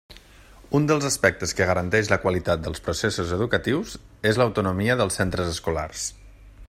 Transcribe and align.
Un 0.77 0.85
dels 0.91 1.03
aspectes 1.09 1.53
que 1.59 1.67
garanteix 1.71 2.09
la 2.13 2.17
qualitat 2.23 2.63
dels 2.63 2.83
processos 2.87 3.35
educatius 3.37 3.93
és 4.31 4.41
l'autonomia 4.43 4.97
dels 5.03 5.21
centres 5.23 5.53
escolars. 5.55 6.09